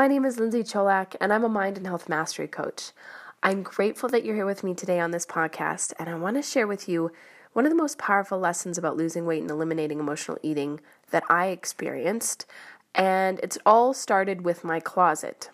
[0.00, 2.92] My name is Lindsay Cholak, and I'm a mind and health mastery coach.
[3.42, 6.42] I'm grateful that you're here with me today on this podcast, and I want to
[6.42, 7.12] share with you
[7.52, 10.80] one of the most powerful lessons about losing weight and eliminating emotional eating
[11.10, 12.46] that I experienced,
[12.94, 15.50] and it's all started with my closet.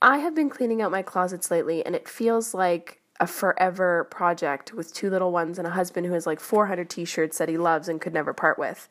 [0.00, 4.72] I have been cleaning out my closets lately, and it feels like a forever project
[4.72, 7.58] with two little ones and a husband who has like 400 t shirts that he
[7.58, 8.88] loves and could never part with.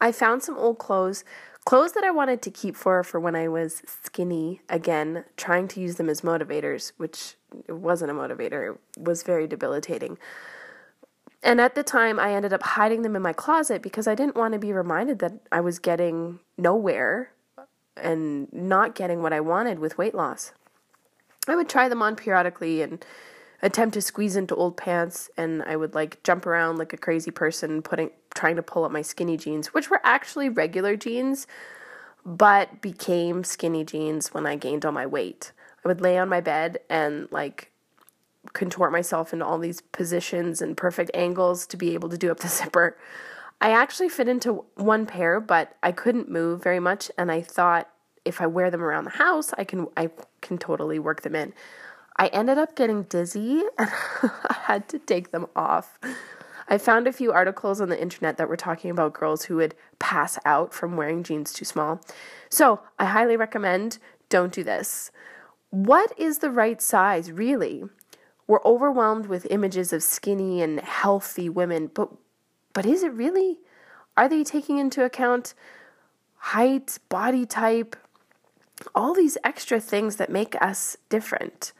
[0.00, 1.24] I found some old clothes,
[1.68, 5.80] clothes that I wanted to keep for for when I was skinny again, trying to
[5.80, 7.34] use them as motivators, which
[7.68, 10.16] wasn't a motivator, it was very debilitating.
[11.42, 14.34] And at the time, I ended up hiding them in my closet because I didn't
[14.34, 17.32] want to be reminded that I was getting nowhere
[17.98, 20.54] and not getting what I wanted with weight loss.
[21.46, 23.04] I would try them on periodically and
[23.62, 27.30] attempt to squeeze into old pants and I would like jump around like a crazy
[27.30, 31.46] person putting trying to pull up my skinny jeans, which were actually regular jeans,
[32.24, 35.52] but became skinny jeans when I gained all my weight.
[35.84, 37.72] I would lay on my bed and like
[38.52, 42.38] contort myself into all these positions and perfect angles to be able to do up
[42.38, 42.96] the zipper.
[43.60, 47.88] I actually fit into one pair, but I couldn't move very much and I thought
[48.24, 50.10] if I wear them around the house, I can I
[50.42, 51.54] can totally work them in.
[52.18, 53.90] I ended up getting dizzy and
[54.22, 55.98] I had to take them off.
[56.68, 59.74] I found a few articles on the internet that were talking about girls who would
[59.98, 62.00] pass out from wearing jeans too small.
[62.50, 63.98] So I highly recommend
[64.28, 65.10] don't do this.
[65.70, 67.84] What is the right size, really?
[68.46, 72.10] We're overwhelmed with images of skinny and healthy women, but
[72.72, 73.58] but is it really?
[74.16, 75.54] Are they taking into account
[76.36, 77.96] height, body type,
[78.94, 81.72] all these extra things that make us different?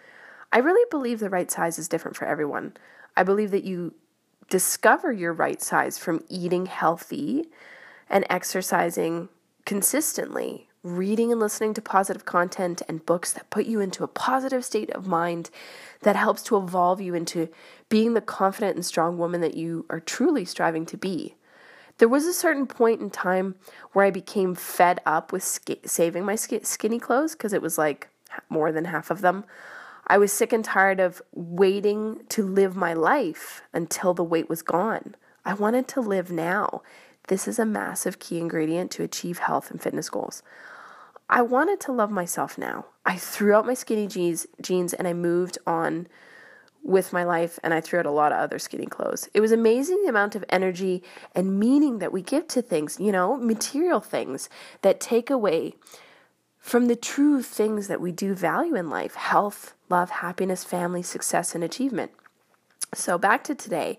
[0.53, 2.75] I really believe the right size is different for everyone.
[3.17, 3.95] I believe that you
[4.49, 7.49] discover your right size from eating healthy
[8.09, 9.28] and exercising
[9.67, 14.65] consistently, reading and listening to positive content and books that put you into a positive
[14.65, 15.50] state of mind
[16.00, 17.49] that helps to evolve you into
[17.91, 21.34] being the confident and strong woman that you are truly striving to be.
[21.99, 23.56] There was a certain point in time
[23.93, 27.77] where I became fed up with sk- saving my sk- skinny clothes because it was
[27.77, 28.09] like
[28.49, 29.45] more than half of them.
[30.06, 34.62] I was sick and tired of waiting to live my life until the weight was
[34.62, 35.14] gone.
[35.44, 36.82] I wanted to live now.
[37.28, 40.42] This is a massive key ingredient to achieve health and fitness goals.
[41.28, 42.86] I wanted to love myself now.
[43.04, 46.06] I threw out my skinny jeans, jeans and I moved on
[46.82, 49.28] with my life and I threw out a lot of other skinny clothes.
[49.34, 51.03] It was amazing the amount of energy
[51.34, 54.48] and meaning that we give to things, you know, material things
[54.80, 55.75] that take away
[56.59, 61.55] from the true things that we do value in life health, love, happiness, family, success,
[61.55, 62.11] and achievement.
[62.95, 63.99] So, back to today.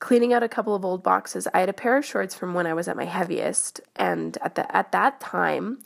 [0.00, 2.66] Cleaning out a couple of old boxes, I had a pair of shorts from when
[2.66, 5.78] I was at my heaviest, and at the at that time,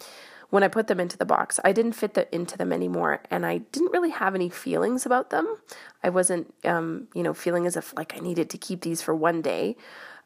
[0.51, 3.45] when I put them into the box, I didn't fit the, into them anymore, and
[3.45, 5.57] I didn't really have any feelings about them.
[6.03, 9.15] I wasn't, um, you know, feeling as if like I needed to keep these for
[9.15, 9.77] one day.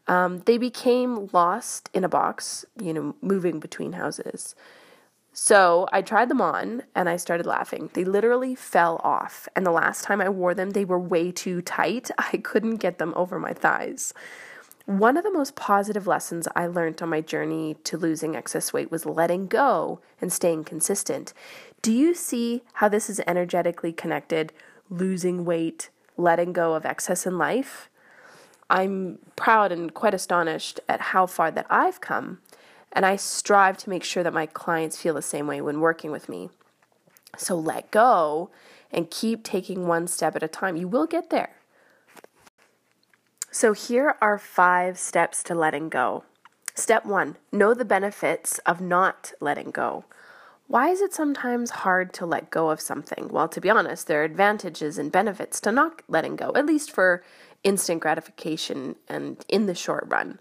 [0.07, 4.55] Um, they became lost in a box, you know, moving between houses.
[5.33, 7.91] So I tried them on and I started laughing.
[7.95, 9.49] They literally fell off.
[9.57, 12.11] And the last time I wore them, they were way too tight.
[12.19, 14.13] I couldn't get them over my thighs.
[14.85, 18.91] One of the most positive lessons I learned on my journey to losing excess weight
[18.91, 21.33] was letting go and staying consistent.
[21.83, 24.53] Do you see how this is energetically connected?
[24.91, 27.89] Losing weight, letting go of excess in life?
[28.69, 32.41] I'm proud and quite astonished at how far that I've come
[32.93, 36.11] and I strive to make sure that my clients feel the same way when working
[36.11, 36.51] with me.
[37.37, 38.51] So let go
[38.91, 40.77] and keep taking one step at a time.
[40.77, 41.57] You will get there.
[43.51, 46.25] So here are five steps to letting go.
[46.75, 50.05] Step one know the benefits of not letting go.
[50.69, 53.29] Why is it sometimes hard to let go of something?
[53.29, 56.91] Well, to be honest, there are advantages and benefits to not letting go, at least
[56.91, 57.23] for
[57.63, 60.39] instant gratification and in the short run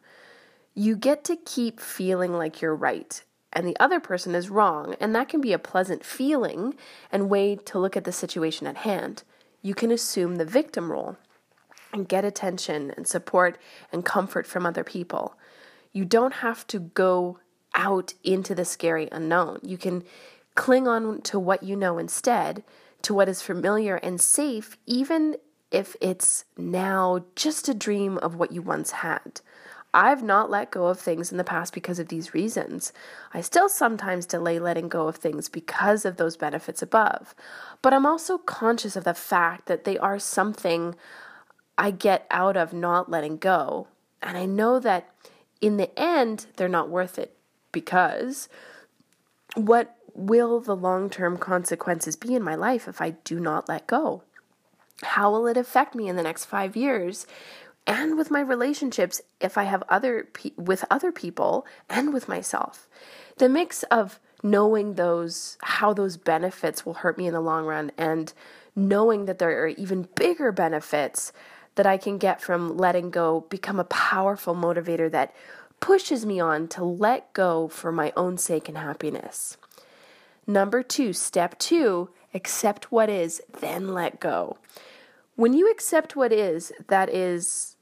[0.74, 3.24] you get to keep feeling like you're right
[3.54, 6.74] and the other person is wrong, and that can be a pleasant feeling
[7.12, 9.24] and way to look at the situation at hand.
[9.62, 11.18] You can assume the victim role
[11.92, 13.58] and get attention and support
[13.92, 15.36] and comfort from other people.
[15.92, 17.40] You don't have to go
[17.76, 19.60] out into the scary unknown.
[19.64, 20.04] You can
[20.56, 22.64] cling on to what you know instead,
[23.02, 25.36] to what is familiar and safe, even
[25.72, 29.42] if it's now just a dream of what you once had.
[29.94, 32.94] I've not let go of things in the past because of these reasons.
[33.34, 37.36] I still sometimes delay letting go of things because of those benefits above.
[37.82, 40.96] But I'm also conscious of the fact that they are something
[41.78, 43.88] I get out of not letting go.
[44.22, 45.10] And I know that
[45.60, 47.36] in the end, they're not worth it
[47.72, 48.48] because
[49.56, 53.88] what will the long term consequences be in my life if I do not let
[53.88, 54.24] go?
[55.04, 57.26] How will it affect me in the next five years
[57.88, 62.88] and with my relationships if I have other pe- with other people and with myself?
[63.38, 67.92] The mix of knowing those how those benefits will hurt me in the long run
[67.98, 68.34] and
[68.76, 71.32] knowing that there are even bigger benefits
[71.76, 75.34] that I can get from letting go become a powerful motivator that
[75.80, 79.58] pushes me on to let go for my own sake and happiness.
[80.46, 84.58] Number two, step two, accept what is, then let go.
[85.42, 87.76] When you accept what is, that is,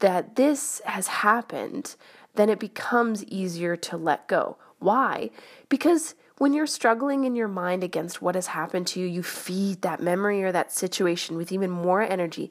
[0.00, 1.96] that this has happened,
[2.34, 4.58] then it becomes easier to let go.
[4.78, 5.30] Why?
[5.70, 9.80] Because when you're struggling in your mind against what has happened to you, you feed
[9.80, 12.50] that memory or that situation with even more energy.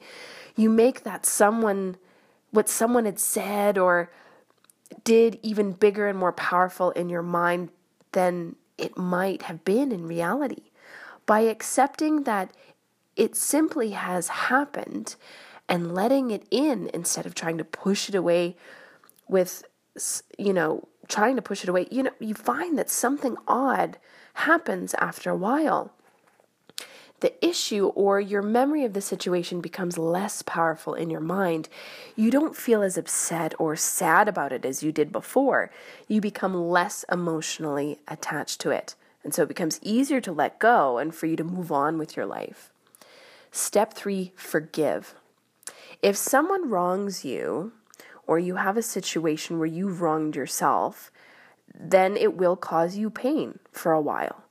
[0.56, 1.96] You make that someone,
[2.50, 4.10] what someone had said or
[5.04, 7.68] did, even bigger and more powerful in your mind
[8.10, 10.72] than it might have been in reality.
[11.26, 12.50] By accepting that
[13.16, 15.16] it simply has happened
[15.68, 18.56] and letting it in instead of trying to push it away
[19.28, 19.64] with,
[20.36, 23.98] you know, trying to push it away, you know, you find that something odd
[24.34, 25.92] happens after a while.
[27.20, 31.68] The issue or your memory of the situation becomes less powerful in your mind.
[32.16, 35.70] You don't feel as upset or sad about it as you did before.
[36.08, 38.94] You become less emotionally attached to it.
[39.22, 42.16] And so it becomes easier to let go and for you to move on with
[42.16, 42.72] your life.
[43.50, 45.14] Step three forgive.
[46.02, 47.72] If someone wrongs you,
[48.26, 51.10] or you have a situation where you've wronged yourself,
[51.74, 54.44] then it will cause you pain for a while.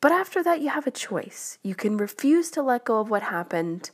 [0.00, 1.58] But after that, you have a choice.
[1.62, 3.90] You can refuse to let go of what happened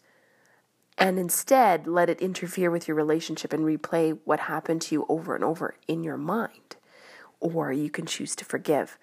[0.98, 5.34] and instead let it interfere with your relationship and replay what happened to you over
[5.34, 6.76] and over in your mind.
[7.40, 8.98] Or you can choose to forgive.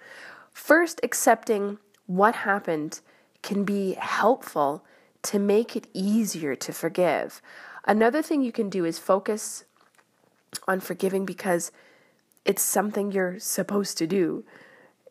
[0.52, 3.02] First, accepting what happened
[3.42, 4.84] can be helpful
[5.24, 7.42] to make it easier to forgive.
[7.86, 9.66] Another thing you can do is focus
[10.68, 11.72] on forgiving because
[12.46, 14.44] it's something you're supposed to do.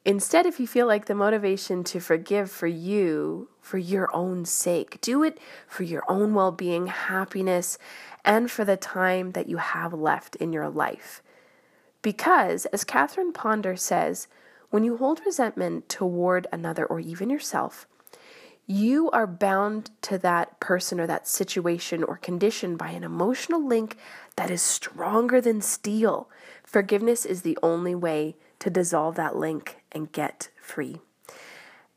[0.04, 5.00] Instead, if you feel like the motivation to forgive for you, for your own sake,
[5.00, 7.78] do it for your own well being, happiness,
[8.24, 11.22] and for the time that you have left in your life.
[12.00, 14.28] Because, as Catherine Ponder says,
[14.70, 17.86] when you hold resentment toward another or even yourself,
[18.70, 23.96] you are bound to that person or that situation or condition by an emotional link
[24.36, 26.28] that is stronger than steel.
[26.62, 31.00] Forgiveness is the only way to dissolve that link and get free.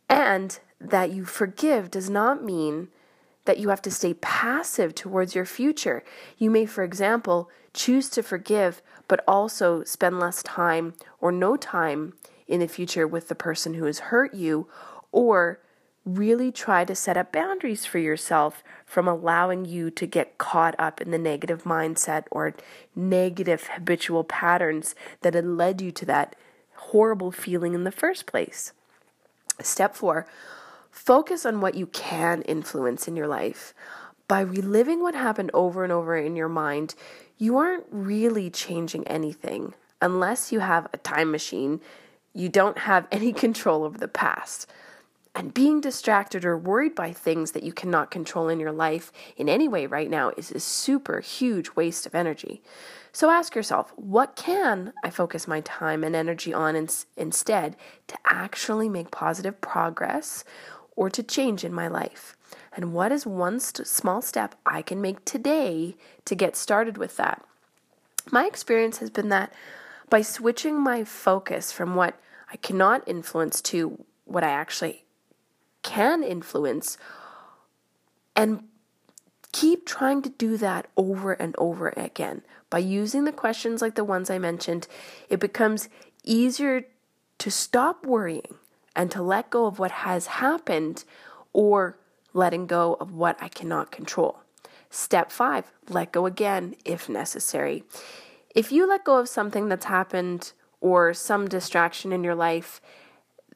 [0.10, 2.88] And that you forgive does not mean
[3.44, 6.06] that you have to stay passive towards your future.
[6.38, 12.14] You may, for example, choose to forgive, but also spend less time or no time
[12.48, 14.68] in the future with the person who has hurt you,
[15.12, 15.60] or
[16.06, 21.00] really try to set up boundaries for yourself from allowing you to get caught up
[21.00, 22.56] in the negative mindset or
[22.96, 26.36] negative habitual patterns that had led you to that
[26.76, 28.74] horrible feeling in the first place.
[29.62, 30.26] Step four,
[30.90, 33.74] focus on what you can influence in your life.
[34.28, 36.96] By reliving what happened over and over in your mind,
[37.38, 39.74] you aren't really changing anything.
[40.02, 41.80] Unless you have a time machine,
[42.34, 44.68] you don't have any control over the past.
[45.34, 49.48] And being distracted or worried by things that you cannot control in your life in
[49.48, 52.62] any way right now is a super huge waste of energy.
[53.14, 58.18] So ask yourself, what can I focus my time and energy on in- instead to
[58.26, 60.44] actually make positive progress
[60.98, 62.36] or to change in my life?
[62.74, 65.96] And what is one st- small step I can make today
[66.26, 67.44] to get started with that?
[68.32, 69.54] My experience has been that
[70.10, 72.20] by switching my focus from what
[72.52, 75.06] I cannot influence to what I actually
[75.84, 76.98] can influence
[78.36, 78.64] and
[79.52, 82.42] keep trying to do that over and over again.
[82.70, 84.88] By using the questions like the ones I mentioned,
[85.30, 85.90] it becomes
[86.24, 86.86] easier
[87.40, 88.56] to stop worrying
[88.96, 91.04] and to let go of what has happened
[91.54, 91.98] or
[92.34, 94.40] letting go of what I cannot control.
[94.90, 97.84] Step five, let go again if necessary.
[98.54, 102.82] If you let go of something that's happened or some distraction in your life,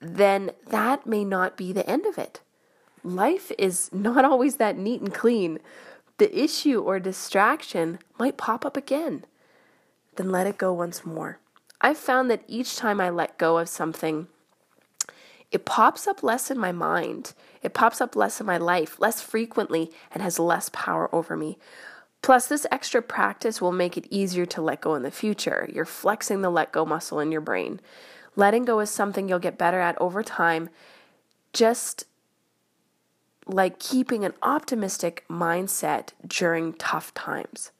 [0.06, 2.42] then that may not be the end of it.
[3.04, 5.60] Life is not always that neat and clean.
[6.18, 9.26] The issue or distraction might pop up again.
[10.16, 11.40] Then let it go once more.
[11.82, 14.28] I've found that each time I let go of something,
[15.52, 17.34] it pops up less in my mind.
[17.62, 21.58] It pops up less in my life, less frequently, and has less power over me.
[22.22, 25.70] Plus, this extra practice will make it easier to let go in the future.
[25.72, 27.80] You're flexing the let go muscle in your brain.
[28.36, 30.70] Letting go is something you'll get better at over time.
[31.54, 32.06] Just
[33.48, 37.72] like keeping an optimistic mindset during tough times.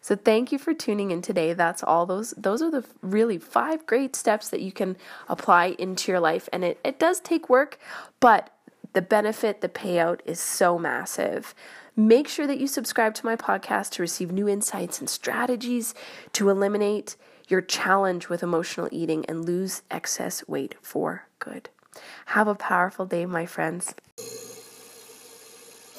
[0.00, 1.52] So thank you for tuning in today.
[1.52, 4.96] That's all those those are the really five great steps that you can
[5.28, 7.78] apply into your life and it it does take work,
[8.18, 8.50] but
[8.94, 11.54] the benefit, the payout is so massive.
[11.94, 15.94] Make sure that you subscribe to my podcast to receive new insights and strategies
[16.32, 17.16] to eliminate
[17.52, 21.68] your challenge with emotional eating and lose excess weight for good.
[22.26, 23.94] Have a powerful day, my friends.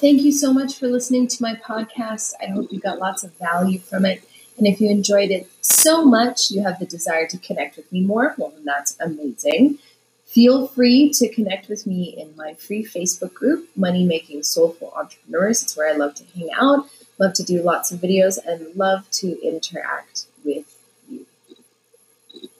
[0.00, 2.32] Thank you so much for listening to my podcast.
[2.42, 4.22] I hope you got lots of value from it.
[4.58, 8.00] And if you enjoyed it so much, you have the desire to connect with me
[8.00, 9.78] more, well, then that's amazing.
[10.26, 15.62] Feel free to connect with me in my free Facebook group, Money Making Soulful Entrepreneurs.
[15.62, 19.08] It's where I love to hang out, love to do lots of videos, and love
[19.12, 20.26] to interact.